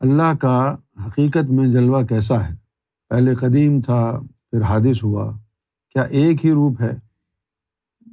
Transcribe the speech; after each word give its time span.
اللہ 0.00 0.34
کا 0.40 0.76
حقیقت 1.06 1.50
میں 1.50 1.68
جلوہ 1.68 2.02
کیسا 2.02 2.48
ہے؟ 2.48 2.54
پہلے 3.08 3.34
قدیم 3.34 3.80
تھا، 3.80 4.20
پھر 4.50 4.62
حادث 4.62 5.02
ہوا۔ 5.02 5.32
کیا 5.88 6.02
ایک 6.02 6.46
ہی 6.46 6.52
روپ 6.52 6.80
ہے؟ 6.80 6.90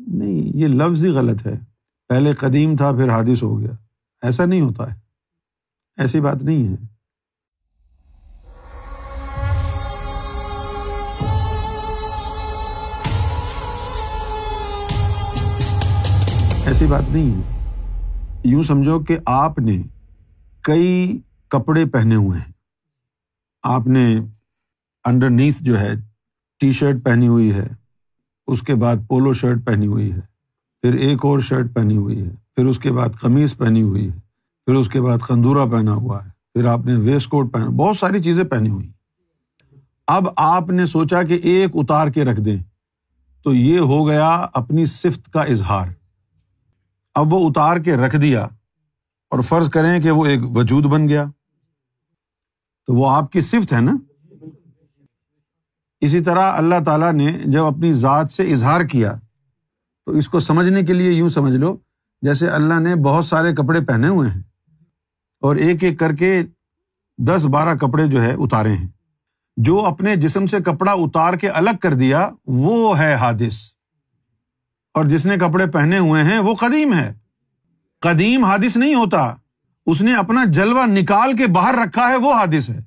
نہیں، 0.07 0.57
یہ 0.57 0.67
لفظ 0.67 1.05
ہی 1.05 1.09
غلط 1.09 1.47
ہے۔ 1.47 1.53
پہلے 2.07 2.33
قدیم 2.33 2.75
تھا، 2.75 2.91
پھر 2.91 3.09
حادث 3.09 3.43
ہو 3.43 3.59
گیا۔ 3.59 3.71
ایسا 4.21 4.45
نہیں 4.45 4.61
ہوتا 4.61 4.93
ہے۔ 4.93 4.99
ایسی 5.97 6.21
بات 6.21 6.43
نہیں 6.43 6.67
ہے۔ 6.67 6.93
ایسی 16.65 16.85
بات 16.85 17.03
نہیں 17.09 17.41
ہے۔ 17.41 17.53
یوں 18.43 18.63
سمجھو 18.63 18.99
کہ 18.99 19.17
آپ 19.25 19.59
نے 19.59 19.81
کئی 20.61 21.21
کپڑے 21.53 21.85
پہنے 21.85 22.15
ہوئے 22.15 22.39
ہیں۔ 22.39 22.51
آپ 23.63 23.87
نے 23.87 24.05
انڈر 25.05 25.29
نیس 25.29 25.59
جو 25.59 25.79
ہے 25.79 25.93
ٹی 26.59 26.71
شرٹ 26.71 27.03
پہنی 27.05 27.27
ہوئی 27.27 27.53
ہے، 27.53 27.67
اس 28.47 28.61
کے 28.61 28.75
بعد 28.75 28.95
پولو 29.07 29.33
شرٹ 29.33 29.65
پہنی 29.65 29.87
ہوئی 29.87 30.11
ہے، 30.11 30.19
پھر 30.83 30.93
ایک 30.93 31.25
اور 31.25 31.39
شرٹ 31.39 31.73
پہنی 31.75 31.97
ہوئی 31.97 32.21
ہے، 32.21 32.29
پھر 32.55 32.65
اس 32.65 32.79
کے 32.79 32.91
بعد 32.91 33.19
قمیض 33.21 33.55
پہنی 33.57 33.81
ہوئی 33.81 34.09
ہے، 34.09 34.19
پھر 34.67 34.75
اس 34.75 34.89
کے 34.89 35.01
بعد 35.01 35.17
کندورا 35.27 35.65
پہنا 35.65 35.93
ہوا 35.93 36.25
ہے، 36.25 36.29
پھر 36.53 36.65
آپ 36.65 36.85
نے 36.85 36.95
ویسٹ 36.95 37.29
کوٹ 37.29 37.53
پہنا، 37.53 37.65
بہت 37.65 37.97
ساری 37.97 38.21
چیزیں 38.23 38.43
پہنی 38.43 38.69
ہوئی۔ 38.69 38.91
اب 40.07 40.27
آپ 40.37 40.69
نے 40.69 40.85
سوچا 40.85 41.23
کہ 41.23 41.39
ایک 41.43 41.69
اتار 41.73 42.07
کے 42.07 42.25
رکھ 42.25 42.41
دیں، 42.41 42.57
تو 43.43 43.53
یہ 43.53 43.79
ہو 43.79 44.07
گیا 44.07 44.29
اپنی 44.53 44.85
صفت 44.85 45.31
کا 45.33 45.41
اظہار۔ 45.41 45.87
اب 47.15 47.33
وہ 47.33 47.47
اتار 47.49 47.77
کے 47.77 47.95
رکھ 47.95 48.15
دیا 48.15 48.43
اور 49.31 49.39
فرض 49.39 49.69
کریں 49.69 49.99
کہ 49.99 50.11
وہ 50.11 50.25
ایک 50.25 50.39
وجود 50.55 50.85
بن 50.85 51.09
گیا۔ 51.09 51.25
تو 52.87 52.93
وہ 52.93 53.09
آپ 53.09 53.31
کی 53.31 53.41
صفت 53.41 53.73
ہے 53.73 53.81
نا؟ 53.81 53.95
اسی 56.01 56.19
طرح 56.19 56.51
اللہ 56.51 56.75
تعالیٰ 56.85 57.13
نے 57.13 57.37
جب 57.45 57.65
اپنی 57.65 57.93
ذات 57.93 58.31
سے 58.31 58.51
اظہار 58.51 58.81
کیا، 58.81 59.13
تو 60.05 60.11
اس 60.11 60.29
کو 60.29 60.39
سمجھنے 60.39 60.83
کے 60.83 60.93
لیے 60.93 61.11
یوں 61.11 61.29
سمجھ 61.29 61.53
لو، 61.53 61.77
جیسے 62.21 62.49
اللہ 62.49 62.79
نے 62.79 62.95
بہت 62.95 63.25
سارے 63.25 63.53
کپڑے 63.53 63.81
پہنے 63.81 64.07
ہوئے 64.07 64.29
ہیں 64.29 64.41
اور 65.41 65.55
ایک 65.55 65.83
ایک 65.83 65.99
کر 65.99 66.15
کے 66.15 66.43
دس 67.17 67.45
بارہ 67.45 67.75
کپڑے 67.75 68.07
جو 68.07 68.21
ہے 68.21 68.33
اتارے 68.33 68.73
ہیں۔ 68.73 68.87
جو 69.57 69.85
اپنے 69.85 70.15
جسم 70.15 70.45
سے 70.45 70.59
کپڑا 70.59 70.91
اتار 70.91 71.33
کے 71.33 71.49
الگ 71.49 71.77
کر 71.81 71.93
دیا، 71.93 72.29
وہ 72.45 72.99
ہے 72.99 73.13
حادث۔ 73.13 73.73
اور 74.93 75.05
جس 75.05 75.25
نے 75.25 75.37
کپڑے 75.37 75.65
پہنے 75.65 75.97
ہوئے 75.97 76.23
ہیں، 76.23 76.39
وہ 76.39 76.55
قدیم 76.55 76.93
ہے۔ 76.93 77.13
قدیم 78.01 78.43
حادث 78.45 78.77
نہیں 78.77 78.95
ہوتا۔ 78.95 79.35
اس 79.85 80.01
نے 80.01 80.15
اپنا 80.15 80.43
جلوا 80.45 80.85
نکال 80.85 81.37
کے 81.37 81.47
باہر 81.47 81.75
رکھا 81.75 82.09
ہے، 82.09 82.15
وہ 82.15 82.33
حادث 82.33 82.69
ہے۔ 82.69 82.79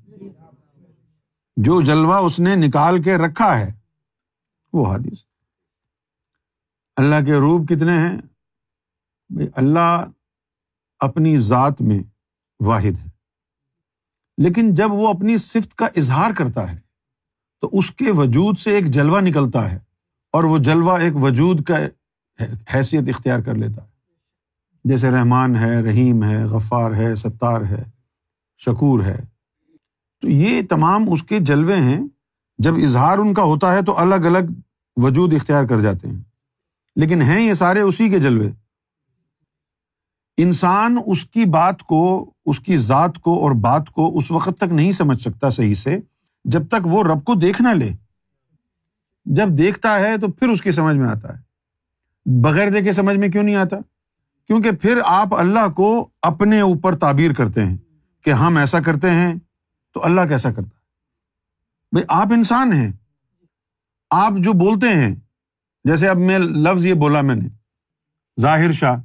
جو 1.56 1.80
جلوا 1.80 2.18
اس 2.18 2.40
نے 2.40 2.56
نکال 2.56 3.02
کے 3.02 3.16
رکھا 3.16 3.58
ہے، 3.58 3.72
وہ 4.72 4.92
حادث 4.92 5.24
اللہ 6.96 7.24
کے 7.26 7.32
روپ 7.32 7.68
کتنے 7.68 7.92
ہیں؟ 7.92 8.18
بھائی 9.30 9.48
اللہ 9.54 10.04
اپنی 10.98 11.38
ذات 11.38 11.82
میں 11.82 11.98
واحد 12.60 13.06
ہے۔ 13.06 13.10
لیکن 14.38 14.74
جب 14.74 14.92
وہ 14.92 15.08
اپنی 15.08 15.38
صفت 15.38 15.74
کا 15.74 15.86
اظہار 15.96 16.30
کرتا 16.30 16.72
ہے، 16.72 16.78
تو 17.60 17.70
اس 17.72 17.90
کے 17.90 18.10
وجود 18.10 18.58
سے 18.58 18.70
ایک 18.70 18.86
جلوا 18.86 19.20
نکلتا 19.20 19.72
ہے 19.72 19.78
اور 20.32 20.44
وہ 20.44 20.58
جلوا 20.58 20.98
ایک 20.98 21.16
وجود 21.16 21.64
کا 21.64 21.78
حیثیت 22.74 23.08
اختیار 23.08 23.40
کر 23.40 23.54
لیتا 23.54 23.84
ہے۔ 23.84 23.95
جیسے 24.88 25.10
رحمان 25.10 25.56
ہے، 25.56 25.82
رحیم 25.82 26.24
ہے، 26.24 26.44
غفار 26.44 26.92
ہے، 26.92 27.14
ستار 27.14 27.62
ہے، 27.62 27.84
شکور 28.58 29.00
ہے۔ 29.00 29.18
تو 30.20 30.28
یہ 30.28 30.62
تمام 30.70 31.12
اس 31.12 31.22
کے 31.22 31.38
جلوے 31.38 31.76
ہیں۔ 31.76 32.00
جب 32.58 32.74
اظہار 32.74 33.18
ان 33.18 33.34
کا 33.34 33.42
ہوتا 33.42 33.72
ہے 33.72 33.82
تو 33.82 33.98
الگ 33.98 34.14
الگ 34.14 34.38
وجود 34.96 35.32
اختیار 35.32 35.64
کر 35.64 35.80
جاتے 35.80 36.08
ہیں۔ 36.08 36.16
لیکن 36.96 37.22
ہیں 37.22 37.48
یہ 37.48 37.54
سارے 37.54 37.80
اسی 37.80 38.08
کے 38.08 38.18
جلوے۔ 38.18 38.50
انسان 40.36 40.98
اس 41.06 41.24
کی 41.24 41.44
بات 41.44 41.82
کو، 41.82 42.30
اس 42.46 42.60
کی 42.60 42.76
ذات 42.76 43.18
کو 43.18 43.40
اور 43.40 43.50
بات 43.50 43.90
کو 43.90 44.18
اس 44.18 44.30
وقت 44.30 44.52
تک 44.56 44.72
نہیں 44.72 44.92
سمجھ 44.92 45.20
سکتا 45.20 45.50
صحیح 45.50 45.74
سے، 45.74 46.00
جب 46.44 46.68
تک 46.68 46.86
وہ 46.86 47.04
رب 47.04 47.24
کو 47.24 47.34
دیکھ 47.34 47.62
نہ 47.62 47.68
لے۔ 47.68 47.90
جب 49.24 49.48
دیکھتا 49.48 49.98
ہے 49.98 50.18
تو 50.18 50.28
پھر 50.28 50.48
اس 50.48 50.62
کی 50.62 50.72
سمجھ 50.72 50.96
میں 50.96 51.08
آتا 51.08 51.38
ہے۔ 51.38 51.42
بغیر 52.26 52.70
دیکھے 52.70 52.92
سمجھ 52.92 53.16
میں 53.16 53.28
کیوں 53.28 53.42
نہیں 53.42 53.56
آتا؟ 53.56 53.76
کیونکہ 54.46 54.70
پھر 54.72 55.00
آپ 55.04 55.34
اللہ 55.34 55.68
کو 55.68 56.08
اپنے 56.22 56.60
اوپر 56.60 56.96
تعبیر 56.96 57.32
کرتے 57.32 57.64
ہیں 57.64 57.76
کہ 58.24 58.30
ہم 58.30 58.56
ایسا 58.56 58.80
کرتے 58.80 59.10
ہیں 59.10 59.34
تو 59.94 60.04
اللہ 60.04 60.20
کیسا 60.28 60.52
کرتا 60.52 60.68
ہے؟ 60.68 60.76
بھائی 61.92 62.04
آپ 62.08 62.26
انسان 62.32 62.72
ہیں۔ 62.72 62.92
آپ 64.10 64.32
جو 64.38 64.52
بولتے 64.52 64.88
ہیں، 64.88 65.14
جیسے 65.84 66.08
اب 66.08 66.16
میں 66.16 66.38
لفظ 66.38 66.86
یہ 66.86 66.94
بولا 66.94 67.20
میں 67.20 67.34
نے، 67.34 67.48
ظاہر 68.40 68.72
شاہ، 68.72 68.96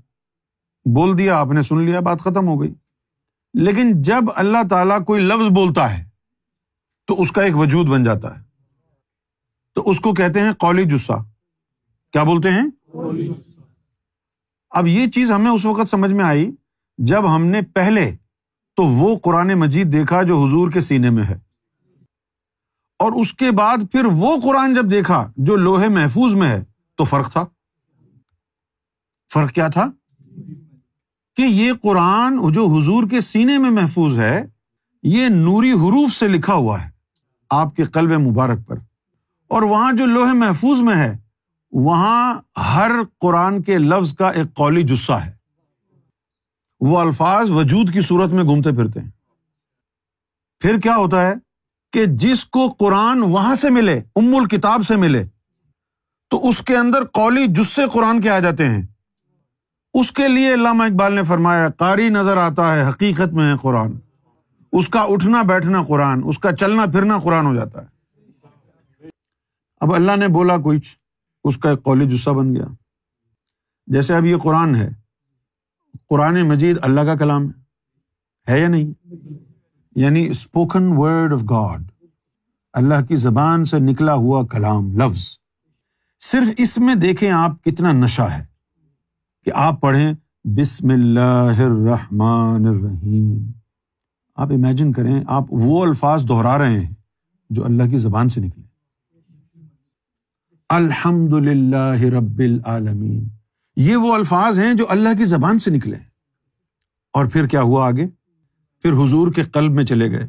بول 0.85 1.17
دیا، 1.17 1.37
آپ 1.37 1.47
نے 1.47 1.61
سن 1.61 1.81
لیا، 1.81 1.99
بات 1.99 2.19
ختم 2.19 2.47
ہو 2.47 2.61
گئی۔ 2.61 2.73
لیکن 3.53 4.01
جب 4.01 4.21
اللہ 4.35 4.67
تعالیٰ 4.69 5.05
کوئی 5.05 5.21
لفظ 5.21 5.53
بولتا 5.55 5.97
ہے، 5.97 6.09
تو 7.05 7.21
اس 7.21 7.31
کا 7.31 7.41
ایک 7.41 7.57
وجود 7.57 7.87
بن 7.87 8.03
جاتا 8.03 8.39
ہے۔ 8.39 8.43
تو 9.75 9.89
اس 9.89 9.99
کو 9.99 10.13
کہتے 10.13 10.39
ہیں 10.39 10.53
قولی 10.53 10.83
جسا۔ 10.83 11.15
کیا 12.11 12.23
بولتے 12.23 12.49
ہیں؟ 12.49 12.65
اب 14.71 14.87
یہ 14.87 15.07
چیز 15.07 15.31
ہمیں 15.31 15.51
اس 15.51 15.65
وقت 15.65 15.87
سمجھ 15.87 16.11
میں 16.11 16.25
آئی 16.25 16.51
جب 16.97 17.35
ہم 17.35 17.45
نے 17.45 17.61
پہلے 17.61 18.15
تو 18.75 18.83
وہ 18.83 19.15
قرآن 19.23 19.53
مجید 19.53 19.93
دیکھا 19.93 20.21
جو 20.21 20.45
حضور 20.45 20.71
کے 20.71 20.81
سینے 20.81 21.09
میں 21.09 21.23
ہے۔ 21.23 21.39
اور 22.99 23.11
اس 23.11 23.33
کے 23.33 23.51
بعد 23.51 23.77
پھر 23.91 24.05
وہ 24.05 24.35
قرآن 24.43 24.73
جب 24.73 24.91
دیکھا 24.91 25.31
جو 25.37 25.55
لوہے 25.55 25.89
محفوظ 25.89 26.33
میں 26.33 26.49
ہے 26.49 26.63
تو 26.95 27.03
فرق 27.03 27.31
تھا۔ 27.31 27.45
فرق 29.33 29.51
کیا 29.51 29.67
تھا؟ 29.67 29.87
کہ 31.35 31.41
یہ 31.41 31.71
قرآن 31.83 32.51
جو 32.51 32.65
حضور 32.65 33.07
کے 33.09 33.21
سینے 33.21 33.57
میں 33.57 33.71
محفوظ 33.71 34.19
ہے، 34.19 34.45
یہ 35.03 35.27
نوری 35.27 35.71
حروف 35.71 36.11
سے 36.11 36.27
لکھا 36.27 36.53
ہوا 36.53 36.85
ہے، 36.85 36.89
آپ 37.49 37.75
کے 37.75 37.83
قلب 37.83 38.11
مبارک 38.11 38.59
پر۔ 38.67 38.75
اور 39.47 39.61
وہاں 39.61 39.93
جو 39.93 40.05
لوہے 40.05 40.33
محفوظ 40.33 40.81
میں 40.81 40.95
ہے 40.95 41.17
وہاں 41.71 42.41
ہر 42.59 42.91
قرآن 43.19 43.61
کے 43.61 43.77
لفظ 43.77 44.13
کا 44.13 44.29
ایک 44.29 44.53
قولی 44.53 44.83
جسہ 44.83 45.11
ہے۔ 45.11 45.33
وہ 46.79 46.99
الفاظ 46.99 47.49
وجود 47.49 47.93
کی 47.93 48.01
صورت 48.01 48.31
میں 48.31 48.43
گھومتے 48.43 48.71
پھرتے 48.71 48.99
ہیں۔ 48.99 49.09
پھر 50.59 50.79
کیا 50.79 50.95
ہوتا 50.95 51.27
ہے 51.27 51.33
کہ 51.93 52.05
جس 52.05 52.45
کو 52.45 52.67
قرآن 52.67 53.21
وہاں 53.21 53.55
سے 53.55 53.69
ملے، 53.69 54.01
ام 54.15 54.35
الکتاب 54.35 54.81
سے 54.87 54.95
ملے، 54.95 55.23
تو 56.29 56.49
اس 56.49 56.61
کے 56.61 56.77
اندر 56.77 57.05
قولی 57.05 57.45
جسے 57.47 57.81
قرآن 57.93 58.21
کے 58.21 58.29
آ 58.29 58.39
جاتے 58.39 58.69
ہیں۔ 58.69 58.81
اس 59.93 60.11
کے 60.11 60.27
لیے 60.27 60.53
علامہ 60.53 60.83
اقبال 60.83 61.13
نے 61.13 61.23
فرمایا، 61.23 61.69
قاری 61.69 62.09
نظر 62.09 62.37
آتا 62.37 62.75
ہے، 62.75 62.89
حقیقت 62.89 63.33
میں 63.33 63.51
ہے 63.51 63.57
قرآن۔ 63.61 63.91
اس 64.73 64.89
کا 64.89 65.01
اٹھنا 65.01 65.41
بیٹھنا 65.41 65.83
قرآن، 65.83 66.21
اس 66.25 66.39
کا 66.39 66.55
چلنا 66.55 66.85
پھرنا 66.85 67.17
قرآن 67.19 67.45
ہو 67.45 67.55
جاتا 67.55 67.81
ہے۔ 67.81 68.01
اب 69.79 69.93
اللہ 69.93 70.15
نے 70.15 70.27
بولا 70.27 70.57
کچھ 70.65 70.97
اس 71.43 71.57
کا 71.57 71.69
ایک 71.69 71.83
قولی 71.83 72.09
جسہ 72.09 72.29
بن 72.29 72.55
گیا۔ 72.55 72.65
جیسے 73.87 74.15
اب 74.15 74.25
یہ 74.25 74.37
قرآن 74.37 74.75
ہے، 74.75 74.89
قرآن 76.09 76.47
مجید 76.47 76.77
اللہ 76.81 77.01
کا 77.01 77.15
کلام 77.15 77.51
ہے 78.49 78.59
یا 78.59 78.67
نہیں؟ 78.67 79.15
یعنی 79.95 80.27
اسپوکن 80.27 80.87
ورڈ 80.97 81.33
آف 81.33 81.43
گاڈ 81.43 81.83
اللہ 82.73 83.05
کی 83.05 83.15
زبان 83.15 83.65
سے 83.65 83.79
نکلا 83.79 84.13
ہوا 84.13 84.47
کلام، 84.47 84.91
لفظ۔ 84.95 85.37
صرف 86.19 86.47
اس 86.57 86.77
میں 86.77 86.95
دیکھیں 86.95 87.31
آپ 87.31 87.63
کتنا 87.63 87.91
نشہ 87.91 88.21
ہے 88.21 88.45
کہ 89.45 89.51
آپ 89.55 89.81
پڑھیں، 89.81 90.13
بسم 90.43 90.89
اللہ 90.89 91.61
الرحمن 91.65 92.65
الرحیم۔ 92.65 93.51
آپ 94.35 94.51
امیجن 94.51 94.91
کریں، 94.91 95.21
آپ 95.27 95.43
وہ 95.49 95.85
الفاظ 95.85 96.27
دہرا 96.29 96.57
رہے 96.57 96.79
ہیں 96.79 96.93
جو 97.49 97.65
اللہ 97.65 97.83
کی 97.89 97.97
زبان 97.97 98.29
سے 98.29 98.41
نکلے۔ 98.41 98.70
الحمد 100.73 101.33
للہ 101.33 102.01
رب 102.17 102.39
العالمین۔ 102.39 103.27
یہ 103.75 103.95
وہ 103.95 104.13
الفاظ 104.13 104.59
ہیں 104.59 104.73
جو 104.73 104.85
اللہ 104.89 105.09
کی 105.17 105.25
زبان 105.25 105.59
سے 105.59 105.71
نکلے 105.71 105.97
اور 107.13 107.25
پھر 107.25 107.47
کیا 107.47 107.61
ہوا 107.61 107.87
آگے؟ 107.87 108.07
پھر 108.81 108.91
حضور 108.91 109.33
کے 109.33 109.43
قلب 109.43 109.71
میں 109.71 109.83
چلے 109.83 110.11
گئے۔ 110.11 110.27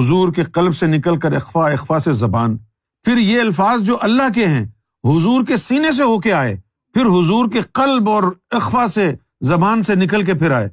حضور 0.00 0.32
کے 0.32 0.44
قلب 0.44 0.74
سے 0.74 0.86
نکل 0.86 1.18
کر 1.18 1.32
اخوا 1.32 1.70
اخوا 1.70 1.98
سے 1.98 2.12
زبان۔ 2.12 2.56
پھر 3.04 3.16
یہ 3.16 3.40
الفاظ 3.40 3.82
جو 3.82 3.96
اللہ 4.00 4.32
کے 4.34 4.46
ہیں، 4.46 4.64
حضور 5.04 5.44
کے 5.44 5.56
سینے 5.56 5.92
سے 5.92 6.02
ہو 6.02 6.20
کے 6.20 6.32
آئے۔ 6.32 6.60
پھر 6.94 7.02
حضور 7.02 7.50
کے 7.50 7.60
قلب 7.60 8.08
اور 8.08 8.22
اخوا 8.50 8.88
سے 8.88 9.14
زبان 9.40 9.82
سے 9.82 9.94
نکل 9.94 10.24
کے 10.24 10.34
پھر 10.34 10.50
آئے۔ 10.50 10.68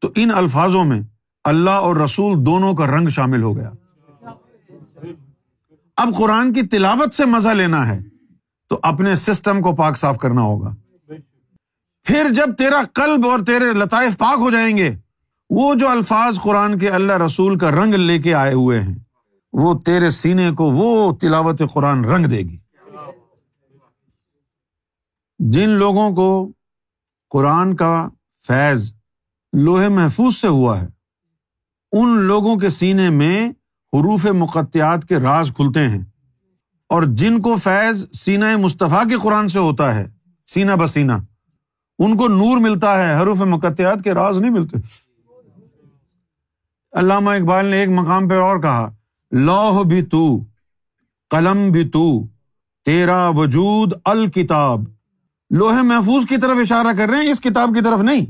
تو 0.00 0.10
ان 0.16 0.30
الفاظوں 0.34 0.84
میں 0.84 1.00
اللہ 1.44 1.70
اور 1.70 1.96
رسول 1.96 2.46
دونوں 2.46 2.74
کا 2.74 2.86
رنگ 2.86 3.08
شامل 3.08 3.42
ہو 3.42 3.56
گیا۔ 3.56 3.70
اب 5.96 6.08
قرآن 6.18 6.52
کی 6.52 6.62
تلاوت 6.62 7.14
سے 7.14 7.24
مزہ 7.24 7.48
لینا 7.48 7.88
ہے۔ 7.88 8.13
تو 8.68 8.78
اپنے 8.82 9.14
سسٹم 9.16 9.60
کو 9.60 9.74
پاک 9.74 9.96
صاف 9.96 10.18
کرنا 10.18 10.42
ہوگا۔ 10.42 10.74
پھر 12.06 12.28
جب 12.34 12.56
تیرا 12.58 12.82
قلب 12.92 13.26
اور 13.26 13.38
تیرے 13.46 13.72
لطائف 13.72 14.18
پاک 14.18 14.38
ہو 14.38 14.50
جائیں 14.50 14.76
گے، 14.76 14.90
وہ 15.50 15.74
جو 15.74 15.88
الفاظ 15.88 16.38
قرآن 16.40 16.78
کے 16.78 16.90
اللہ 16.90 17.12
رسول 17.12 17.58
کا 17.58 17.70
رنگ 17.70 17.94
لے 17.94 18.18
کے 18.18 18.34
آئے 18.34 18.52
ہوئے 18.52 18.80
ہیں، 18.80 18.94
وہ 19.52 19.74
تیرے 19.78 20.10
سینے 20.10 20.50
کو 20.50 20.64
وہ 20.72 21.12
تلاوت 21.12 21.62
قرآن 21.72 22.04
رنگ 22.04 22.26
دے 22.26 22.38
گی۔ 22.38 22.58
جن 25.38 25.68
لوگوں 25.68 26.10
کو 26.10 26.52
قرآن 27.30 27.76
کا 27.76 28.08
فیض 28.46 28.92
لوہے 29.52 29.88
محفوظ 29.88 30.36
سے 30.36 30.48
ہوا 30.48 30.80
ہے، 30.82 30.86
ان 31.92 32.16
لوگوں 32.22 32.56
کے 32.56 32.68
سینے 32.68 33.10
میں 33.10 33.48
حروف 33.92 34.26
مقتیات 34.26 35.04
کے 35.08 35.16
راز 35.16 35.52
کھلتے 35.56 35.88
ہیں۔ 35.88 36.04
اور 36.88 37.02
جن 37.02 37.42
کو 37.42 37.56
فیض 37.56 38.06
سینا 38.12 38.56
مصطفیٰ 38.56 39.08
کے 39.08 39.16
قرآن 39.16 39.48
سے 39.48 39.58
ہوتا 39.58 39.94
ہے 39.94 40.06
سینا 40.46 40.74
بسینہ، 40.74 41.12
ان 41.98 42.16
کو 42.16 42.28
نور 42.28 42.56
ملتا 42.56 43.06
ہے، 43.06 43.22
حروف 43.22 43.38
مقتیات 43.40 43.98
کے 44.04 44.14
راز 44.14 44.40
نہیں 44.40 44.50
ملتے۔ 44.50 44.76
علامہ 46.92 47.30
اقبال 47.30 47.66
نے 47.66 47.76
ایک 47.76 47.88
مقام 47.88 48.28
پہ 48.28 48.34
اور 48.34 48.60
کہا 48.62 48.94
لوہ 49.32 49.84
بھی 49.84 50.02
تو، 50.02 50.44
قلم 51.30 51.70
بھی 51.70 51.88
تو، 51.88 52.26
تیرا 52.84 53.28
وجود 53.28 53.92
الکتاب۔ 54.04 54.80
لوہے 55.50 55.82
محفوظ 55.82 56.26
کی 56.26 56.36
طرف 56.36 56.56
اشارہ 56.60 56.96
کر 56.96 57.08
رہے 57.08 57.18
ہیں، 57.18 57.30
اس 57.30 57.40
کتاب 57.40 57.70
کی 57.74 57.82
طرف 57.82 58.00
نہیں۔ 58.00 58.26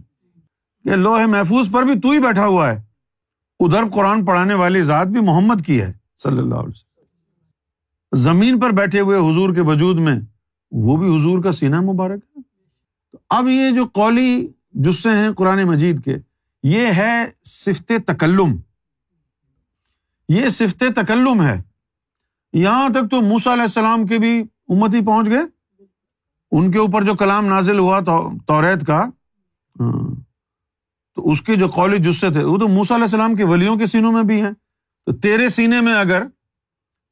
کہ 0.85 0.97
لوہے 0.97 1.27
محفوظ 1.27 1.71
پر 1.71 1.83
بھی 1.83 2.01
تو 2.01 2.11
ہی 2.11 2.19
بیٹھا 2.19 2.47
ہوا 2.47 2.73
ہے۔ 2.73 2.83
ادھر 3.61 3.85
قرآن 3.95 4.25
پڑھانے 4.25 4.55
والی 4.55 4.83
ذات 4.83 5.07
بھی 5.07 5.21
محمد 5.21 5.67
کی 5.67 5.81
ہے، 5.81 5.93
صلی 6.19 6.39
اللہ 6.39 6.55
علیہ 6.55 6.69
وسلم۔ 6.69 6.94
زمین 8.15 8.61
پر 8.61 8.71
بیٹھے 8.71 9.01
ہوئے 9.01 9.19
حضور 9.19 9.55
کے 9.55 9.61
وجود 9.61 10.01
میں، 10.01 10.21
وہ 10.71 10.97
بھی 10.97 11.21
حضور 11.21 11.43
کا 11.43 11.53
سینہ 11.53 11.81
مبارک 11.81 12.21
ہے۔ 12.37 12.41
اب 13.31 13.49
یہ 13.49 13.71
جو 13.71 13.87
قولی 13.87 14.49
جسے 14.73 15.11
ہیں 15.11 15.31
قرآن 15.33 15.65
مجید 15.65 16.05
کے، 16.05 16.17
یہ 16.63 16.87
ہے 16.87 17.25
صفت 17.45 17.93
تکلم۔ 18.07 18.57
یہ 20.29 20.49
صفت 20.49 20.85
تکلم 20.97 21.43
ہے۔ 21.43 21.63
یہاں 22.53 22.89
تک 22.89 23.11
تو 23.11 23.21
موسا 23.21 23.53
علیہ 23.53 23.63
السلام 23.63 24.07
کے 24.07 24.19
بھی 24.19 24.41
امت 24.69 24.95
ہی 24.95 25.05
پہنچ 25.05 25.27
گئے۔ 25.27 25.85
ان 26.53 26.71
کے 26.71 26.79
اوپر 26.79 27.03
جو 27.03 27.15
کلام 27.15 27.47
نازل 27.47 27.79
ہوا 27.79 28.01
توریت 28.47 28.87
کا 28.87 29.05
ہاں۔ 29.81 30.15
تو 31.15 31.31
اس 31.31 31.43
کے 31.43 31.57
جو 31.57 31.69
قولی 31.69 31.99
جسے 31.99 32.31
تھے، 32.31 32.45
وہ 32.45 32.59
تو 32.59 32.69
موسا 32.69 32.95
علیہ 32.95 33.05
السلام 33.05 33.35
کے 33.35 33.45
ولیوں 33.45 33.77
کے 33.77 33.87
سینوں 33.87 34.13
میں 34.13 34.23
بھی 34.23 34.43
ہیں۔ 34.43 34.53
تو 35.07 35.13
تیرے 35.13 35.49
سینے 35.49 35.81
میں 35.81 35.95
اگر 35.95 36.23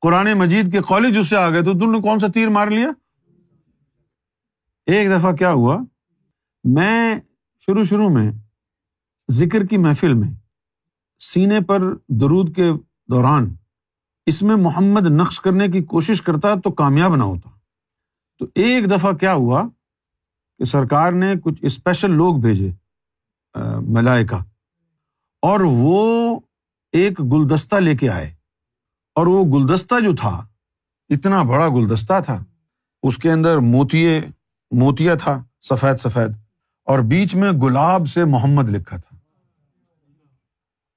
قرآن 0.02 0.32
مجید 0.34 0.72
کے 0.72 0.80
قولی 0.80 1.12
جسے 1.12 1.36
آ 1.36 1.50
گئے 1.50 1.62
تو 1.62 1.72
تم 1.72 1.92
نے 1.92 2.00
کون 2.00 2.18
سا 2.18 2.26
تیر 2.34 2.48
مار 2.48 2.66
لیا؟ 2.66 2.88
ایک 4.86 5.10
دفعہ 5.10 5.32
کیا 5.32 5.52
ہوا؟ 5.52 5.76
میں 6.64 7.20
شروع 7.60 7.84
شروع 7.84 8.08
میں 8.08 8.32
ذکر 9.30 9.66
کی 9.66 9.76
محفل 9.76 10.14
میں 10.14 10.32
سینے 11.18 11.60
پر 11.60 11.80
درود 12.08 12.56
کے 12.56 12.70
دوران 13.08 13.54
اس 14.26 14.42
میں 14.42 14.56
محمد 14.56 15.06
نقش 15.06 15.40
کرنے 15.40 15.68
کی 15.68 15.82
کوشش 15.84 16.22
کرتا 16.22 16.54
تو 16.54 16.70
کامیاب 16.70 17.16
نہ 17.16 17.22
ہوتا۔ 17.22 17.50
تو 18.38 18.44
ایک 18.54 18.90
دفعہ 18.90 19.12
کیا 19.12 19.34
ہوا 19.34 19.62
کہ 20.58 20.64
سرکار 20.64 21.12
نے 21.12 21.34
کچھ 21.44 21.64
اسپیشل 21.64 22.10
لوگ 22.10 22.36
بھیجے 22.36 22.70
ملائکا 23.88 24.36
اور 25.42 25.60
وہ 25.60 26.40
ایک 26.92 27.20
گلدستہ 27.20 27.76
لے 27.76 27.96
کے 27.96 28.10
آئے۔ 28.10 28.41
اور 29.14 29.26
وہ 29.26 29.44
گلدستہ 29.44 30.00
جو 30.00 30.16
تھا، 30.16 30.46
اتنا 31.08 31.42
بڑا 31.42 31.68
گلدستہ 31.68 32.20
تھا، 32.20 32.44
اس 33.02 33.16
کے 33.16 33.32
اندر 33.32 33.58
موتیے 33.58 34.20
موتیا 34.70 35.14
تھا، 35.14 35.44
سفید 35.60 35.96
سفید، 35.96 36.30
اور 36.84 36.98
بیچ 36.98 37.34
میں 37.34 37.52
گلاب 37.52 38.08
سے 38.08 38.24
محمد 38.24 38.68
لکھا 38.68 38.96
تھا۔ 38.96 39.16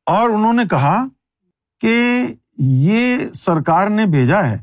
اور 0.06 0.30
انہوں 0.30 0.54
نے 0.54 0.64
کہا 0.70 1.06
کہ 1.80 2.26
یہ 2.58 3.18
سرکار 3.34 3.88
نے 3.88 4.06
بھیجا 4.06 4.48
ہے 4.48 4.58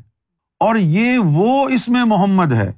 اور 0.59 0.75
یہ 0.75 1.17
وہ 1.17 1.69
اس 1.69 1.89
میں 1.89 2.03
محمد 2.03 2.53
ہے 2.53 2.71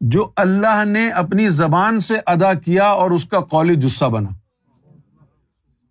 جو 0.00 0.30
اللہ 0.36 0.84
نے 0.84 1.10
اپنی 1.10 1.48
زبان 1.48 2.00
سے 2.00 2.14
ادا 2.26 2.54
کیا 2.54 2.84
اور 2.84 3.10
اس 3.10 3.24
کا 3.24 3.40
قولی 3.40 3.76
جسہ 3.76 4.04
بنا۔ 4.04 4.30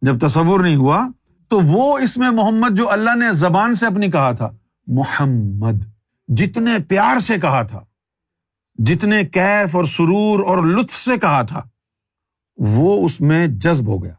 جب 0.01 0.19
تصور 0.19 0.59
نہیں 0.59 0.75
ہوا 0.75 1.07
تو 1.53 1.59
وہ 1.59 1.99
اس 1.99 2.17
میں 2.17 2.31
محمد 2.31 2.77
جو 2.77 2.91
اللہ 2.91 3.15
نے 3.15 3.25
زبان 3.33 3.75
سے 3.75 3.85
اپنی 3.85 4.11
کہا 4.11 4.31
تھا، 4.31 4.49
محمد، 4.87 5.83
جتنے 6.27 6.71
پیار 6.87 7.19
سے 7.19 7.35
کہا 7.35 7.61
تھا، 7.61 7.79
جتنے 8.75 9.23
کیف 9.23 9.75
اور 9.75 9.85
سرور 9.85 10.39
اور 10.43 10.57
لطف 10.63 10.93
سے 10.93 11.17
کہا 11.17 11.41
تھا، 11.41 11.61
وہ 12.57 13.05
اس 13.05 13.21
میں 13.21 13.47
جذب 13.47 13.87
ہو 13.87 14.03
گیا۔ 14.03 14.13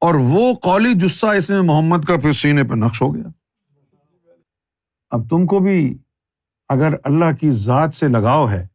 اور 0.00 0.14
وہ 0.14 0.54
قولی 0.54 0.94
جسہ 0.94 1.26
اس 1.26 1.50
میں 1.50 1.62
محمد 1.62 2.04
کا 2.04 2.16
پھر 2.16 2.32
سینے 2.32 2.64
پہ 2.64 2.74
نقش 2.74 3.02
ہو 3.02 3.14
گیا۔ 3.14 3.28
اب 5.10 5.30
تم 5.30 5.46
کو 5.46 5.58
بھی 5.58 5.98
اگر 6.68 6.94
اللہ 7.04 7.34
کی 7.40 7.50
ذات 7.50 7.94
سے 7.94 8.08
لگاؤ 8.08 8.48
ہے، 8.48 8.66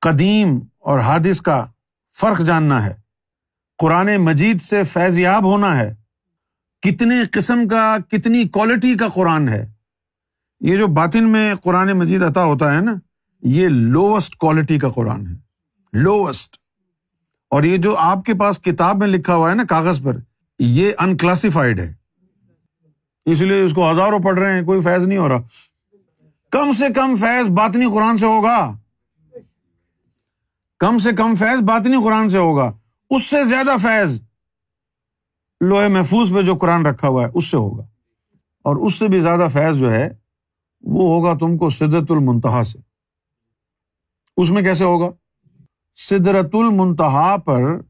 قدیم 0.00 0.58
اور 0.78 0.98
حادث 0.98 1.40
کا 1.40 1.66
فرق 2.20 2.40
جاننا 2.40 2.86
ہے، 2.86 2.94
قرآن 3.78 4.16
مجید 4.16 4.60
سے 4.60 4.84
فیض 4.84 5.18
یاب 5.18 5.44
ہونا 5.44 5.78
ہے 5.78 5.97
کتنے 6.82 7.14
قسم 7.32 7.68
کا، 7.68 7.96
کتنی 8.10 8.48
کوالٹی 8.48 8.94
کا 8.94 9.08
قرآن 9.08 9.48
ہے۔ 9.48 9.72
یہ 10.60 10.76
جو 10.76 10.86
باطن 10.86 11.28
میں 11.28 11.54
قرآن 11.54 11.92
مجید 11.92 12.22
عطا 12.22 12.44
ہوتا 12.44 12.76
ہے 12.76 12.80
نا، 12.80 12.94
یہ 13.42 13.68
لوسٹ 13.68 14.36
کوالٹی 14.36 14.78
کا 14.78 14.88
قرآن 14.88 15.26
ہے۔ 15.26 15.32
لوسٹ 15.92 16.56
اور 17.50 17.64
یہ 17.64 17.76
جو 17.76 17.96
آپ 17.96 18.24
کے 18.24 18.34
پاس 18.34 18.58
کتاب 18.58 18.98
میں 18.98 19.08
لکھا 19.08 19.34
ہوا 19.34 19.50
ہے 19.50 19.54
نا، 19.54 19.64
کاغذ 19.64 20.02
پر، 20.02 20.16
یہ 20.58 20.92
انکلاسیفائڈ 20.98 21.80
ہے۔ 21.80 21.94
اس 23.26 23.40
لیے 23.40 23.62
اس 23.62 23.72
کو 23.74 23.92
ہزاروں 23.92 24.18
پڑھ 24.18 24.38
رہے 24.38 24.52
ہیں، 24.52 24.62
کوئی 24.62 24.82
فیض 24.82 25.02
نہیں 25.06 25.18
ہو 25.18 25.28
رہا۔ 25.28 25.40
کم 26.50 26.72
سے 26.72 26.92
کم 26.92 27.16
فیض 27.16 27.48
باطنی 27.48 27.86
قرآن 27.94 28.16
سے 28.16 28.26
ہوگا۔ 28.26 28.78
کم 30.78 30.98
سے 30.98 31.12
کم 31.12 31.34
فیض 31.34 31.62
باطنی 31.62 31.96
قرآن 32.04 32.30
سے 32.30 32.38
ہوگا۔ 32.38 32.72
اس 33.10 33.26
سے 33.26 33.44
زیادہ 33.44 33.76
فیض 33.82 34.20
لوہے 35.60 35.88
محفوظ 35.88 36.32
پہ 36.32 36.42
جو 36.42 36.54
قرآن 36.54 36.86
رکھا 36.86 37.08
ہوا 37.08 37.24
ہے، 37.24 37.28
اس 37.34 37.44
سے 37.44 37.56
ہوگا۔ 37.56 37.82
اور 38.62 38.76
اس 38.76 38.94
سے 38.94 39.08
بھی 39.08 39.20
زیادہ 39.20 39.46
فیض 39.52 39.78
جو 39.78 39.92
ہے، 39.92 40.08
وہ 40.80 41.08
ہوگا 41.08 41.38
تم 41.38 41.58
کو 41.58 41.70
سدت 41.70 42.10
المنتہا 42.10 42.64
سے۔ 42.64 42.78
اس 44.36 44.50
میں 44.50 44.62
کیسے 44.62 44.84
ہوگا؟ 44.84 45.10
سدرت 45.96 46.54
المنتہا 46.54 47.36
پر 47.36 47.80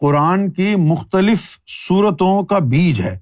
قرآن 0.00 0.50
کی 0.50 0.76
مختلف 0.76 1.58
صورتوں 1.66 2.42
کا 2.42 2.58
بیج 2.58 3.00
ہے۔ 3.00 3.18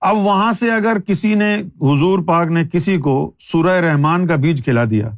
اب 0.00 0.16
وہاں 0.16 0.52
سے 0.52 0.72
اگر 0.72 1.00
کسی 1.06 1.34
نے، 1.34 1.54
حضور 1.60 2.18
پاک 2.26 2.46
نے 2.46 2.64
کسی 2.72 2.98
کو 2.98 3.32
سورہ 3.38 3.80
رحمان 3.80 4.26
کا 4.26 4.36
بیج 4.36 4.64
کھلا 4.64 4.84
دیا، 4.90 5.10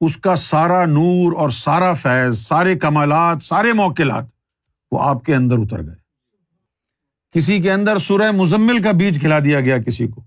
اس 0.00 0.16
کا 0.16 0.36
سارا 0.36 0.86
نور 0.86 1.32
اور 1.32 1.50
سارا 1.50 1.94
فیض، 1.94 2.38
سارے 2.38 2.74
کمالات، 2.74 3.42
سارے 3.42 3.72
موکلات 3.72 4.24
وہ 4.92 5.00
آپ 5.00 5.24
کے 5.24 5.34
اندر 5.34 5.56
اتر 5.58 5.86
گئے۔ 5.86 6.01
کسی 7.32 7.62
کے 7.62 7.72
اندر 7.72 7.98
سورہ 7.98 8.30
مزمل 8.30 8.82
کا 8.82 8.92
بیج 8.92 9.20
کھلا 9.20 9.38
دیا 9.38 9.60
گیا 9.60 9.82
کسی 9.82 10.08
کو۔ 10.08 10.24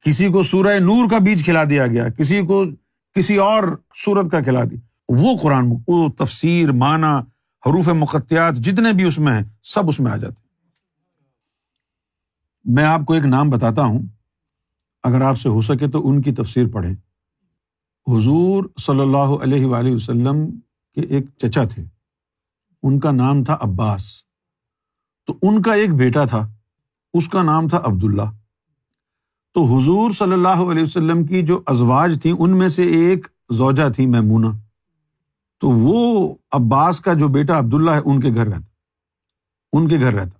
کسی 0.00 0.28
کو 0.28 0.42
سورہ 0.42 0.78
نور 0.78 1.10
کا 1.10 1.18
بیج 1.18 1.44
کھلا 1.44 1.64
دیا 1.64 1.86
گیا، 1.86 2.08
کسی 2.08 2.42
کو 2.46 2.64
کسی 3.14 3.36
اور 3.36 3.80
سورت 3.94 4.30
کا 4.30 4.40
کھلا 4.40 4.64
دی 4.64 4.76
وہ 5.08 5.36
قرآن 5.42 5.72
وہ 5.88 6.08
تفسیر، 6.08 6.72
معنی، 6.72 7.20
حروف 7.66 7.88
مقتیات 7.88 8.54
جتنے 8.54 8.92
بھی 8.92 9.04
اس 9.04 9.18
میں 9.18 9.32
ہیں، 9.32 9.42
سب 9.62 9.88
اس 9.88 10.00
میں 10.00 10.12
آ 10.12 10.16
جاتے 10.16 10.42
میں 12.64 12.84
آپ 12.84 13.00
کو 13.06 13.14
ایک 13.14 13.24
نام 13.24 13.50
بتاتا 13.50 13.82
ہوں۔ 13.82 14.02
اگر 15.02 15.20
آپ 15.20 15.40
سے 15.40 15.48
ہو 15.48 15.62
سکے 15.62 15.88
تو 15.88 16.08
ان 16.08 16.22
کی 16.22 16.32
تفسیر 16.32 16.68
پڑھیں۔ 16.68 16.94
حضور 18.08 18.64
صلی 18.80 19.00
اللہ 19.00 19.16
علیہ 19.16 19.66
وآلہ 19.66 19.90
وسلم 19.90 20.50
کے 20.94 21.00
ایک 21.00 21.26
چچا 21.38 21.64
تھے۔ 21.64 21.84
ان 22.82 23.00
کا 23.00 23.10
نام 23.10 23.44
تھا 23.44 23.58
عباس۔ 23.60 24.31
تو 25.26 25.38
ان 25.42 25.62
کا 25.62 25.74
ایک 25.74 25.94
بیٹا 25.94 26.24
تھا، 26.24 26.48
اس 27.14 27.28
کا 27.28 27.42
نام 27.42 27.68
تھا 27.68 27.78
عبداللہ۔ 27.78 28.22
تو 29.54 29.64
حضور 29.64 30.10
صلی 30.10 30.32
اللہ 30.32 30.48
علیہ 30.48 30.82
وسلم 30.82 31.26
کی 31.26 31.42
جو 31.46 31.60
ازواج 31.66 32.18
تھیں، 32.22 32.32
ان 32.38 32.50
میں 32.50 32.68
سے 32.68 32.82
ایک 32.82 33.26
زوجہ 33.50 33.88
تھی، 33.88 34.06
میمونہ۔ 34.06 34.46
تو 35.60 35.70
وہ 35.70 36.34
عباس 36.52 37.00
کا 37.00 37.12
جو 37.12 37.28
بیٹا 37.28 37.58
عبداللہ 37.58 37.90
ہے، 37.90 38.00
ان 38.04 38.20
کے 38.20 38.28
گھر 38.34 38.46
رہتا۔ 38.46 38.60
ان 39.72 39.88
کے 39.88 39.98
گھر 40.00 40.12
رہتا۔ 40.12 40.38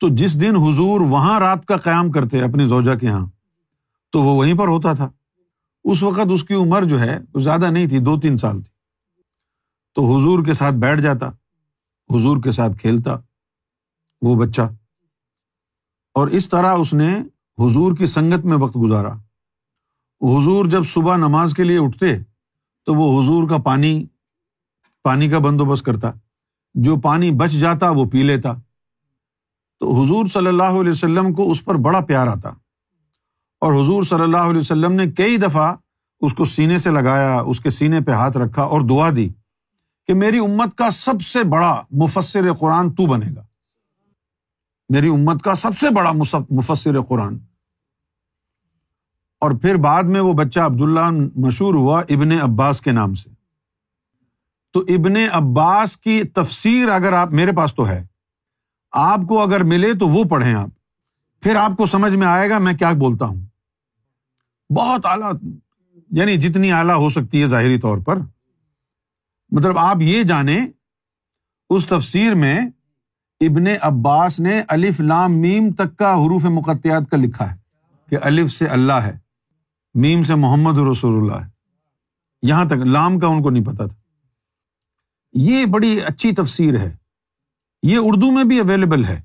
تو 0.00 0.08
جس 0.08 0.40
دن 0.40 0.56
حضور 0.56 1.00
وہاں 1.00 1.40
رات 1.40 1.66
کا 1.66 1.76
قیام 1.76 2.10
کرتے 2.10 2.40
اپنی 2.40 2.66
زوجہ 2.66 2.94
کے 2.94 3.06
یہاں 3.06 3.26
تو 4.10 4.22
وہ 4.22 4.36
وہیں 4.36 4.58
پر 4.58 4.68
ہوتا 4.68 4.92
تھا۔ 4.92 5.10
اس 5.84 6.02
وقت 6.02 6.20
اس 6.30 6.44
کی 6.44 6.54
عمر 6.54 6.84
جو 6.84 7.00
ہے 7.00 7.18
زیادہ 7.42 7.70
نہیں 7.70 7.86
تھی، 7.86 7.98
دو 7.98 8.20
تین 8.20 8.38
سال 8.38 8.60
تھی۔ 8.62 8.72
تو 9.94 10.16
حضور 10.16 10.44
کے 10.44 10.54
ساتھ 10.54 10.74
بیٹھ 10.74 11.00
جاتا، 11.00 11.28
حضور 12.14 12.42
کے 12.42 12.52
ساتھ 12.52 12.78
کھیلتا۔ 12.78 13.16
وہ 14.22 14.34
بچہ۔ 14.34 14.62
اور 16.14 16.28
اس 16.28 16.48
طرح 16.48 16.74
اس 16.74 16.94
نے 16.94 17.14
حضور 17.58 17.96
کی 17.96 18.06
سنگت 18.06 18.44
میں 18.44 18.56
وقت 18.56 18.76
گزارا۔ 18.76 19.12
حضور 20.20 20.66
جب 20.66 20.84
صبح 20.84 21.16
نماز 21.16 21.54
کے 21.54 21.64
لیے 21.64 21.78
اٹھتے 21.78 22.18
تو 22.86 22.94
وہ 22.94 23.22
حضور 23.22 23.48
کا 23.48 23.58
پانی 23.58 24.06
پانی 25.02 25.28
کا 25.28 25.38
بندوبست 25.38 25.84
کرتا۔ 25.84 26.10
جو 26.74 26.96
پانی 26.96 27.30
بچ 27.30 27.50
جاتا 27.50 27.90
وہ 27.90 28.04
پی 28.04 28.22
لیتا۔ 28.22 28.52
تو 29.80 30.02
حضور 30.02 30.26
صلی 30.26 30.46
اللہ 30.46 30.62
علیہ 30.62 30.92
وسلم 30.92 31.34
کو 31.34 31.50
اس 31.50 31.64
پر 31.64 31.74
بڑا 31.74 32.00
پیار 32.00 32.26
آتا۔ 32.26 32.48
اور 33.60 33.82
حضور 33.82 34.02
صلی 34.02 34.22
اللہ 34.22 34.36
علیہ 34.36 34.60
وسلم 34.60 34.92
نے 34.92 35.10
کئی 35.10 35.36
دفعہ 35.36 35.74
اس 36.20 36.34
کو 36.34 36.44
سینے 36.44 36.78
سے 36.78 36.90
لگایا، 36.90 37.40
اس 37.40 37.60
کے 37.60 37.70
سینے 37.70 38.00
پہ 38.00 38.10
ہاتھ 38.10 38.36
رکھا 38.36 38.62
اور 38.62 38.80
دعا 38.80 39.10
دی 39.16 39.28
کہ 40.06 40.14
میری 40.14 40.38
امت 40.38 40.78
کا 40.78 40.90
سب 40.90 41.22
سے 41.22 41.44
بڑا 41.44 41.82
مفسر 41.90 42.54
قرآن 42.54 42.90
تو 42.90 43.06
بنے 43.06 43.26
گا۔ 43.36 43.51
میری 44.88 45.08
امت 45.08 45.42
کا 45.42 45.54
سب 45.54 45.76
سے 45.76 45.90
بڑا 45.90 46.12
مفسر 46.50 47.02
قرآن۔ 47.02 47.38
اور 49.40 49.50
پھر 49.50 49.74
بعد 49.74 50.02
میں 50.02 50.20
وہ 50.20 50.32
بچہ 50.32 50.60
عبداللہ 50.60 51.10
مشہور 51.36 51.74
ہوا 51.74 52.00
ابن 52.00 52.32
عباس 52.32 52.80
کے 52.80 52.92
نام 52.92 53.14
سے۔ 53.14 53.30
تو 54.72 54.80
ابن 54.80 55.12
عباس 55.32 55.96
کی 55.96 56.22
تفسیر 56.22 56.88
اگر 56.88 57.12
آپ 57.12 57.28
میرے 57.28 57.52
پاس 57.52 57.74
تو 57.74 57.88
ہے۔ 57.88 58.06
آپ 58.92 59.20
کو 59.28 59.42
اگر 59.42 59.62
ملے 59.62 59.94
تو 59.94 60.08
وہ 60.08 60.24
پڑھیں 60.24 60.54
آپ۔ 60.54 60.68
پھر 61.40 61.56
آپ 61.56 61.76
کو 61.76 61.86
سمجھ 61.86 62.14
میں 62.14 62.26
آئے 62.26 62.50
گا 62.50 62.58
میں 62.58 62.72
کیا 62.72 62.92
بولتا 62.92 63.24
ہوں۔ 63.24 63.40
بہت 64.72 65.06
اعلیٰ 65.06 65.32
یعنی 66.10 66.36
جتنی 66.36 66.72
اعلیٰ 66.72 66.96
ہو 66.96 67.10
سکتی 67.10 67.42
ہے 67.42 67.46
ظاہری 67.46 67.80
طور 67.80 67.98
پر۔ 67.98 68.18
مطلب 69.50 69.78
آپ 69.78 69.96
یہ 70.00 70.22
جانیں، 70.22 70.66
اس 71.70 71.86
تفسیر 71.86 72.34
میں 72.34 72.60
ابن 73.46 73.64
عباس 73.82 74.40
نے 74.40 74.62
الف 74.68 75.00
لام 75.00 75.38
میم 75.38 75.72
تک 75.72 75.96
کا 75.96 76.14
حروف 76.14 76.44
مقتیات 76.44 77.02
کا 77.10 77.16
لکھا 77.16 77.50
ہے 77.50 77.56
کہ 78.10 78.18
الف 78.22 78.50
سے 78.50 78.66
اللہ 78.66 78.92
ہے، 78.92 79.18
میم 79.94 80.22
سے 80.22 80.34
محمد 80.34 80.78
رسول 80.78 81.22
اللہ 81.22 81.44
ہے۔ 81.44 81.50
یہاں 82.42 82.64
تک 82.64 82.72
لام 82.72 83.18
کا 83.18 83.26
ان 83.26 83.42
کو 83.42 83.50
نہیں 83.50 83.64
پتا 83.64 83.86
تھا۔ 83.86 84.00
یہ 85.32 85.64
بڑی 85.64 86.00
اچھی 86.00 86.32
تفسیر 86.32 86.78
ہے۔ 86.78 86.96
یہ 87.82 87.98
اردو 88.02 88.30
میں 88.30 88.44
بھی 88.44 88.60
اویلیبل 88.60 89.04
ہے۔ 89.04 89.22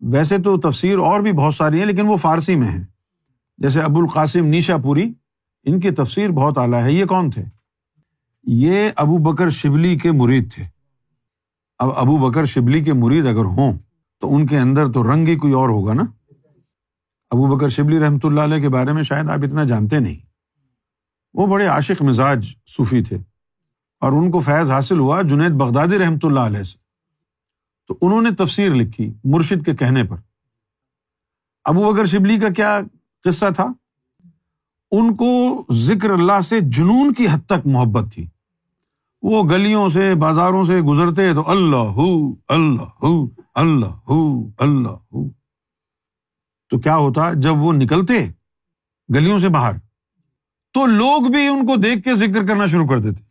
ویسے 0.00 0.38
تو 0.38 0.60
تفسیر 0.60 0.98
اور 0.98 1.20
بھی 1.20 1.32
بہت 1.32 1.54
ساری 1.54 1.78
ہیں، 1.78 1.86
لیکن 1.86 2.06
وہ 2.06 2.16
فارسی 2.16 2.54
میں 2.54 2.68
ہے 2.68 2.84
جیسے 3.58 3.80
ابو 3.80 4.00
القاسم 4.00 4.46
نیشا 4.46 4.76
پوری، 4.76 5.12
ان 5.64 5.80
کی 5.80 5.90
تفسیر 5.90 6.30
بہت 6.30 6.58
اعلیٰ 6.58 6.82
ہے۔ 6.82 6.92
یہ 6.92 7.04
کون 7.04 7.30
تھے؟ 7.30 7.44
یہ 8.42 8.90
ابو 8.96 9.18
بکر 9.18 9.50
شبلی 9.50 9.98
کے 9.98 10.12
مرید 10.12 10.52
تھے۔ 10.52 10.77
اب 11.78 11.88
ابو 11.94 12.18
بکر 12.18 12.44
شبلی 12.44 12.84
کے 12.84 12.92
مرید 12.92 13.26
اگر 13.26 13.44
ہوں 13.44 13.78
تو 14.20 14.34
ان 14.34 14.46
کے 14.46 14.58
اندر 14.58 14.92
تو 14.92 15.14
رنگ 15.14 15.28
ہی 15.28 15.36
کوئی 15.36 15.52
اور 15.52 15.68
ہوگا 15.68 15.92
نا؟ 15.92 16.02
ابو 17.30 17.56
بکر 17.56 17.68
شبلی 17.68 18.00
رحمۃ 18.00 18.18
اللہ 18.24 18.40
علیہ 18.40 18.60
کے 18.60 18.68
بارے 18.68 18.92
میں 18.92 19.02
شاید 19.02 19.28
آپ 19.30 19.38
اتنا 19.42 19.64
جانتے 19.64 19.98
نہیں۔ 19.98 20.26
وہ 21.34 21.46
بڑے 21.46 21.66
عاشق 21.66 22.02
مزاج 22.02 22.54
صوفی 22.66 23.02
تھے 23.02 23.16
اور 24.00 24.12
ان 24.12 24.30
کو 24.30 24.40
فیض 24.40 24.70
حاصل 24.70 24.98
ہوا 24.98 25.22
جنید 25.22 25.50
بغدادی 25.50 25.98
رحمۃ 25.98 26.18
اللہ 26.22 26.40
علیہ 26.40 26.62
سے۔ 26.62 26.78
تو 27.88 27.98
انہوں 28.00 28.22
نے 28.22 28.30
تفسیر 28.38 28.70
لکھی 28.70 29.12
مرشد 29.24 29.64
کے 29.64 29.76
کہنے 29.76 30.04
پر۔ 30.04 30.16
ابو 31.64 31.92
بکر 31.92 32.04
شبلی 32.04 32.38
کا 32.38 32.48
کیا 32.48 32.80
قصہ 33.24 33.46
تھا؟ 33.56 33.72
ان 34.90 35.16
کو 35.16 35.64
ذکر 35.72 36.10
اللہ 36.10 36.40
سے 36.40 36.60
جنون 36.62 37.14
کی 37.14 37.26
حد 37.28 37.46
تک 37.46 37.66
محبت 37.66 38.12
تھی۔ 38.12 38.26
وہ 39.28 39.42
گلیوں 39.42 39.88
سے 39.88 40.14
بازاروں 40.14 40.64
سے 40.64 40.80
گزرتے 40.80 41.34
تو 41.34 41.50
اللہ 41.50 41.76
ہو 41.76 42.34
اللہ 42.48 42.82
ہو 43.02 43.28
اللہ 43.54 43.86
ہو 43.86 44.48
اللہ 44.58 44.88
ہو۔ 44.88 45.28
تو 46.70 46.78
کیا 46.78 46.96
ہوتا 46.96 47.32
جب 47.32 47.56
وہ 47.56 47.72
نکلتے 47.72 48.32
گلیوں 49.14 49.38
سے 49.38 49.48
باہر؟ 49.48 49.72
تو 50.72 50.86
لوگ 50.86 51.20
بھی 51.20 51.46
ان 51.46 51.66
کو 51.66 51.76
دیکھ 51.76 52.04
کے 52.04 52.14
ذکر 52.14 52.46
کرنا 52.46 52.66
شروع 52.66 52.86
کر 52.86 52.98
دیتے۔ 52.98 53.22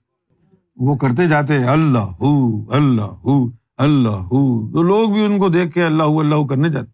وہ 0.77 0.95
کرتے 0.95 1.27
جاتے 1.27 1.63
اللہ 1.63 1.99
ہو 1.99 2.71
اللہ 2.71 3.01
ہو 3.01 3.49
اللہ 3.77 4.09
ہو۔ 4.09 4.71
تو 4.71 4.81
لوگ 4.81 5.09
بھی 5.09 5.25
ان 5.25 5.39
کو 5.39 5.49
دیکھ 5.49 5.73
کے 5.73 5.83
اللہ 5.83 6.03
اللہ 6.03 6.45
کرنے 6.45 6.69
جاتے۔ 6.69 6.91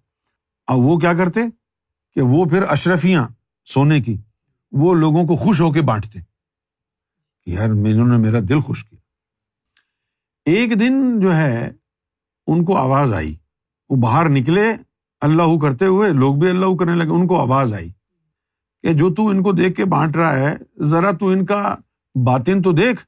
اب 0.68 0.78
وہ 0.78 0.98
کیا 0.98 1.14
کرتے 1.14 1.40
کہ 2.14 2.22
وہ 2.22 2.46
پھر 2.46 2.64
اشرفیاں 2.70 3.28
سونے 3.66 4.02
کی، 4.02 4.18
وہ 4.72 4.94
لوگوں 4.94 5.24
کو 5.24 5.36
خوش 5.36 5.62
ہو 5.62 5.72
کے 5.72 5.82
بانٹتے۔ 5.82 6.33
کہ 7.46 7.52
یار 7.52 7.70
انہوں 7.70 8.08
نے 8.08 8.18
میرا 8.18 8.40
دل 8.50 8.60
خوش 8.60 8.86
کیا۔ 8.86 9.00
ایک 10.46 10.80
دن 10.80 11.20
جو 11.20 11.36
ہے، 11.36 11.72
ان 12.48 12.66
کو 12.66 12.78
آواز 12.78 13.14
آئی۔ 13.14 13.36
وہ 13.90 13.96
باہر 13.96 14.30
نکلے، 14.30 14.74
اللہ 15.22 15.58
کرتے 15.62 15.86
ہوئے، 15.86 16.10
لوگ 16.10 16.36
بھی 16.36 16.50
اللہ 16.50 16.76
کرنے 16.80 16.96
لگے، 16.96 17.08
ان 17.08 17.28
کو 17.28 17.40
آواز 17.40 17.74
آئی 17.74 17.90
کہ 18.82 18.94
جو 18.94 19.14
تو 19.14 19.28
ان 19.28 19.44
کو 19.44 19.52
دیکھ 19.52 19.76
کے 19.76 19.86
بانٹ 19.86 20.16
رہا 20.16 20.40
ہے، 20.40 20.56
ذرا 20.80 21.12
تو 21.12 21.28
ان 21.28 21.46
کا 21.46 21.76
باطن 22.26 22.62
تو 22.62 22.72
دیکھ 22.72 23.06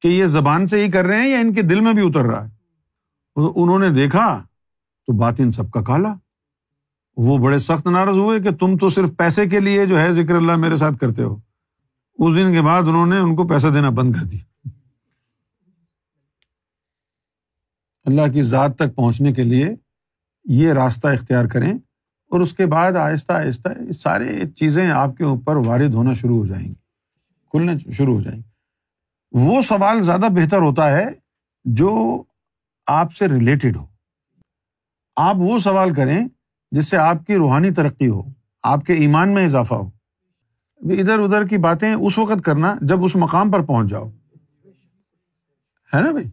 کہ 0.00 0.08
یہ 0.08 0.26
زبان 0.26 0.66
سے 0.66 0.84
ہی 0.84 0.90
کر 0.90 1.04
رہے 1.04 1.20
ہیں 1.20 1.28
یا 1.28 1.38
ان 1.38 1.54
کے 1.54 1.62
دل 1.62 1.80
میں 1.80 1.92
بھی 1.92 2.06
اتر 2.06 2.22
رہا 2.22 2.44
ہے۔ 2.44 2.56
انہوں 3.36 3.78
نے 3.78 3.90
دیکھا 3.90 4.42
تو 5.06 5.12
باطن 5.12 5.50
سب 5.50 5.70
کا 5.70 5.82
کالا۔ 5.82 6.14
وہ 7.16 7.38
بڑے 7.38 7.58
سخت 7.58 7.86
ناراض 7.86 8.16
ہوئے 8.16 8.40
کہ 8.40 8.50
تم 8.50 8.76
تو 8.76 8.90
صرف 8.90 9.10
پیسے 9.18 9.46
کے 9.46 9.60
لیے 9.60 9.86
جو 9.86 10.00
ہے 10.00 10.14
ذکر 10.14 10.34
اللہ 10.34 10.56
میرے 10.56 10.76
ساتھ 10.76 10.98
کرتے 10.98 11.22
ہو۔ 11.22 11.36
اس 12.18 12.34
دن 12.34 12.52
کے 12.52 12.62
بعد 12.62 12.82
انہوں 12.82 13.06
نے 13.06 13.18
ان 13.18 13.36
کو 13.36 13.46
پیسہ 13.46 13.66
دینا 13.66 13.90
بند 13.90 14.12
کر 14.12 14.24
دیا۔ 14.24 14.68
اللہ 18.04 18.32
کی 18.32 18.42
ذات 18.42 18.76
تک 18.76 18.94
پہنچنے 18.94 19.32
کے 19.32 19.44
لیے 19.44 19.74
یہ 20.44 20.72
راستہ 20.72 21.08
اختیار 21.08 21.44
کریں 21.44 21.72
اور 22.30 22.40
اس 22.40 22.52
کے 22.52 22.66
بعد 22.66 22.92
آہستہ 22.92 23.32
آہستہ 23.32 23.92
سارے 23.92 24.40
چیزیں 24.56 24.90
آپ 24.90 25.16
کے 25.16 25.24
اوپر 25.24 25.56
وارد 25.56 25.94
ہونا 25.94 26.14
شروع 26.14 26.38
ہو 26.38 26.46
جائیں 26.46 26.68
گی 26.68 26.74
کھلنا 27.50 27.92
شروع 27.92 28.14
ہو 28.14 28.22
جائیں 28.22 28.38
گی۔ 28.38 28.48
وہ 29.32 29.62
سوال 29.62 30.00
زیادہ 30.00 30.26
بہتر 30.30 30.58
ہوتا 30.58 30.98
ہے 30.98 31.06
جو 31.64 32.22
آپ 32.86 33.12
سے 33.12 33.28
ریلیٹڈ 33.28 33.76
ہو۔ 33.76 33.86
آپ 35.16 35.36
وہ 35.38 35.58
سوال 35.58 35.94
کریں 35.94 36.28
جس 36.70 36.88
سے 36.88 36.96
آپ 36.96 37.26
کی 37.26 37.34
روحانی 37.34 37.70
ترقی 37.70 38.08
ہو، 38.08 38.22
آپ 38.62 38.84
کے 38.84 38.92
ایمان 38.92 39.34
میں 39.34 39.44
اضافہ 39.44 39.74
ہو۔ 39.74 39.95
ادھر 40.80 41.18
ادھر 41.18 41.46
کی 41.46 41.58
باتیں 41.58 41.92
اس 41.94 42.18
وقت 42.18 42.44
کرنا 42.44 42.74
جب 42.80 43.04
اس 43.04 43.16
مقام 43.16 43.50
پر 43.50 43.62
پہنچ 43.62 43.90
جاؤ 43.90 44.08
ہے 45.92 46.02
نا 46.02 46.10
بھائی 46.10 46.28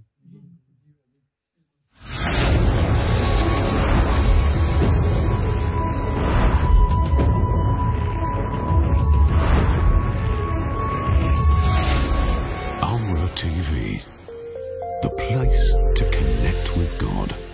the 15.04 15.10
place 15.10 15.64
to 15.96 16.04
connect 16.12 16.78
with 16.78 16.98
God. 16.98 17.53